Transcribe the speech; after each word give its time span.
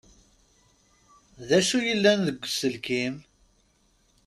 D 1.47 1.49
acu 1.57 1.79
yellan 1.87 2.19
deg 2.27 2.37
uelkim? 2.45 3.15